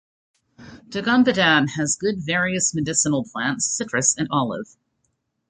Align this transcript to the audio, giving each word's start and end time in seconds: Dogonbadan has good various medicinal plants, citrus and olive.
Dogonbadan 0.89 1.69
has 1.77 1.95
good 1.95 2.15
various 2.25 2.73
medicinal 2.73 3.23
plants, 3.23 3.65
citrus 3.67 4.17
and 4.17 4.27
olive. 4.31 4.75